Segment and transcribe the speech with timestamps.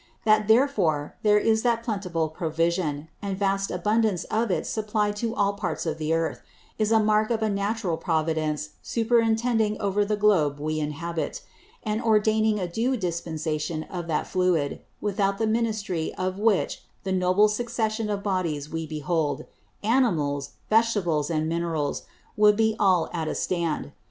[0.23, 5.53] That therefore there is that plentiful Provision, and vast Abundance of it supplied to all
[5.53, 6.41] Parts of the Earth,
[6.79, 11.43] is a mark of a natural Providence superintending over the Globe we inhabit;
[11.83, 17.47] and ordaining a due Dispensation of that Fluid, without the Ministry of which the Noble
[17.47, 19.45] Succession of Bodies we behold,
[19.83, 23.91] Animals, Vegetables, and Minerals, would be all at a stand.